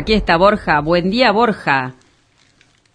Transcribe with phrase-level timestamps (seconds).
[0.00, 0.80] Aquí está Borja.
[0.80, 1.92] Buen día, Borja.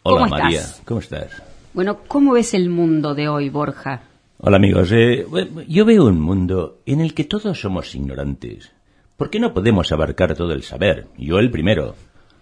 [0.02, 0.82] Hola ¿Cómo María, estás?
[0.86, 1.44] ¿cómo estás?
[1.71, 4.02] Bueno, ¿cómo ves el mundo de hoy, Borja?
[4.39, 5.24] Hola amigos, eh,
[5.68, 8.71] yo veo un mundo en el que todos somos ignorantes.
[9.18, 11.06] ¿Por qué no podemos abarcar todo el saber?
[11.16, 11.94] Yo el primero.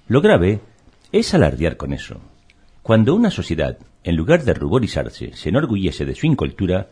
[0.07, 0.61] Lo grave
[1.11, 2.21] es alardear con eso.
[2.83, 6.87] Cuando una sociedad, en lugar de ruborizarse, se enorgullece de su incultura,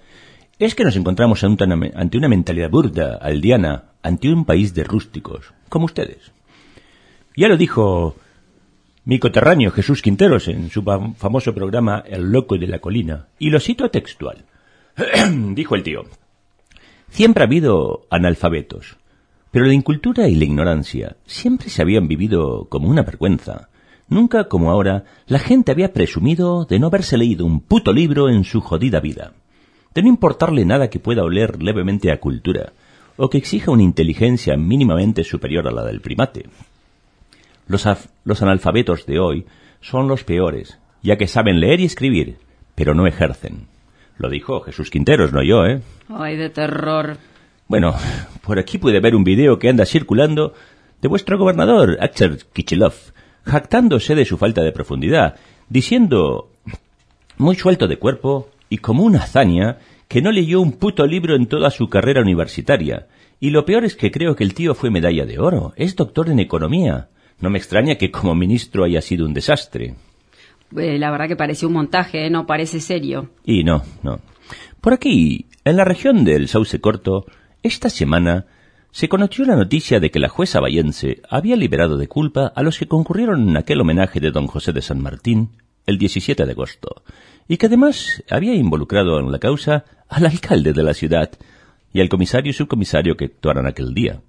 [0.60, 4.84] es que nos encontramos ante una, ante una mentalidad burda, aldeana, ante un país de
[4.84, 6.34] rústicos, como ustedes.
[7.36, 8.16] Ya lo dijo
[9.06, 13.50] mi coterráneo Jesús Quinteros en su fam- famoso programa El Loco de la Colina, y
[13.50, 14.46] lo cito textual.
[15.56, 16.04] dijo el tío.
[17.10, 18.98] Siempre ha habido analfabetos,
[19.52, 23.70] pero la incultura y la ignorancia siempre se habían vivido como una vergüenza.
[24.08, 28.44] Nunca como ahora la gente había presumido de no haberse leído un puto libro en
[28.44, 29.34] su jodida vida,
[29.96, 32.74] de no importarle nada que pueda oler levemente a cultura,
[33.18, 36.46] o que exija una inteligencia mínimamente superior a la del primate.
[37.72, 37.88] Los,
[38.26, 39.46] los analfabetos de hoy
[39.80, 42.36] son los peores, ya que saben leer y escribir,
[42.76, 43.68] pero no ejercen.
[44.18, 45.82] Lo dijo Jesús Quinteros, no yo, ¿eh?
[46.10, 47.16] Ay, de terror.
[47.70, 47.96] Bueno,
[48.42, 50.54] por aquí puede ver un video que anda circulando
[51.02, 52.94] de vuestro gobernador, Axel Kichilov,
[53.46, 55.36] jactándose de su falta de profundidad,
[55.70, 56.50] diciendo,
[57.38, 59.78] muy suelto de cuerpo y como una hazaña,
[60.10, 63.08] que no leyó un puto libro en toda su carrera universitaria.
[63.40, 66.30] Y lo peor es que creo que el tío fue medalla de oro, es doctor
[66.30, 67.08] en economía.
[67.42, 69.96] No me extraña que como ministro haya sido un desastre.
[70.78, 72.30] Eh, la verdad que parece un montaje, ¿eh?
[72.30, 73.30] no parece serio.
[73.44, 74.20] Y no, no.
[74.80, 77.26] Por aquí, en la región del Sauce Corto,
[77.64, 78.46] esta semana
[78.92, 82.78] se conoció la noticia de que la jueza bayense había liberado de culpa a los
[82.78, 85.50] que concurrieron en aquel homenaje de don José de San Martín
[85.86, 87.04] el 17 de agosto,
[87.48, 91.32] y que además había involucrado en la causa al alcalde de la ciudad
[91.94, 94.22] y al comisario y subcomisario que actuaron aquel día.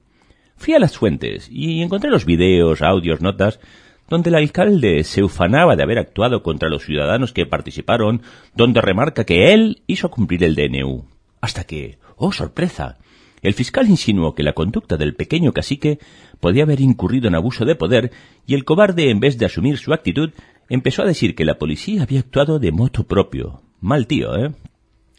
[0.56, 3.60] Fui a las fuentes y encontré los videos, audios, notas,
[4.08, 8.22] donde el alcalde se ufanaba de haber actuado contra los ciudadanos que participaron,
[8.54, 11.06] donde remarca que él hizo cumplir el DNU.
[11.40, 12.98] Hasta que, oh sorpresa,
[13.42, 15.98] el fiscal insinuó que la conducta del pequeño cacique
[16.38, 18.12] podía haber incurrido en abuso de poder
[18.46, 20.30] y el cobarde, en vez de asumir su actitud,
[20.68, 23.62] empezó a decir que la policía había actuado de moto propio.
[23.80, 24.52] Mal tío, ¿eh?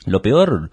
[0.06, 0.72] Lo peor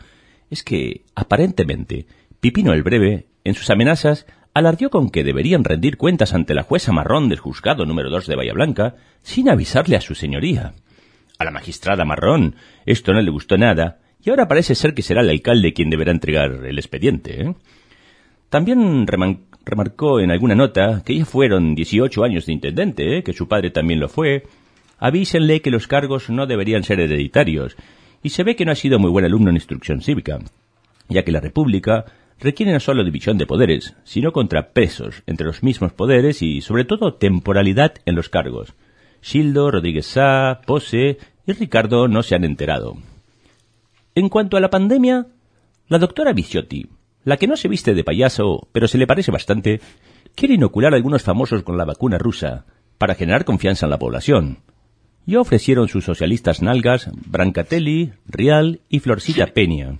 [0.49, 2.07] es que, aparentemente,
[2.41, 6.93] Pipino el Breve, en sus amenazas, alardió con que deberían rendir cuentas ante la jueza
[6.93, 10.73] marrón del juzgado número 2 de Bahía Blanca, sin avisarle a su señoría.
[11.39, 15.23] A la magistrada marrón esto no le gustó nada, y ahora parece ser que será
[15.23, 17.43] el alcalde quien deberá entregar el expediente.
[17.43, 17.55] ¿eh?
[18.49, 23.23] También remarcó en alguna nota que ya fueron 18 años de intendente, ¿eh?
[23.23, 24.45] que su padre también lo fue.
[24.99, 27.77] Avísenle que los cargos no deberían ser hereditarios,
[28.23, 30.41] y se ve que no ha sido muy buen alumno en instrucción cívica,
[31.09, 32.05] ya que la República
[32.41, 37.15] requiere no solo división de poderes, sino contrapesos entre los mismos poderes y, sobre todo,
[37.15, 38.75] temporalidad en los cargos.
[39.21, 42.97] Gildo, Rodríguez Sá, Pose y Ricardo no se han enterado.
[44.15, 45.27] En cuanto a la pandemia,
[45.89, 46.89] la doctora Viciotti,
[47.25, 49.81] la que no se viste de payaso, pero se le parece bastante,
[50.35, 52.65] quiere inocular a algunos famosos con la vacuna rusa
[52.99, 54.59] para generar confianza en la población.
[55.27, 59.99] Ya ofrecieron sus socialistas nalgas Brancatelli, Rial y Florcilla Peña.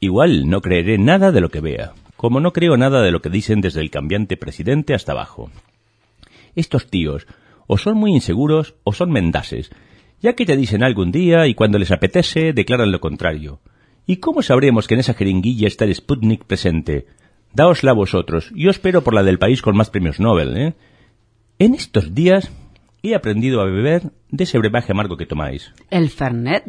[0.00, 3.30] Igual no creeré nada de lo que vea, como no creo nada de lo que
[3.30, 5.50] dicen desde el cambiante presidente hasta abajo.
[6.54, 7.26] Estos tíos
[7.66, 9.70] o son muy inseguros o son mendaces,
[10.20, 13.60] ya que te dicen algo un día y cuando les apetece declaran lo contrario.
[14.06, 17.06] ¿Y cómo sabremos que en esa jeringuilla está el Sputnik presente?
[17.52, 20.74] Daosla vosotros, yo espero por la del país con más premios Nobel, ¿eh?
[21.58, 22.50] En estos días
[23.02, 25.72] he aprendido a beber de ese brebaje amargo que tomáis.
[25.90, 26.64] ¿El Fernet?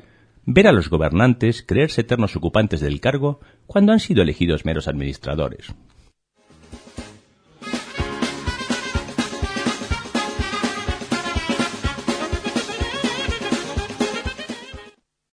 [0.51, 5.67] Ver a los gobernantes creerse eternos ocupantes del cargo cuando han sido elegidos meros administradores.